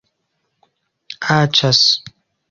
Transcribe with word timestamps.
aĉas 1.35 1.83